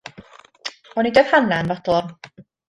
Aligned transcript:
Ond 1.01 1.05
nid 1.09 1.19
oedd 1.23 1.29
Hannah 1.33 1.61
yn 1.65 1.71
fodlon. 1.75 2.11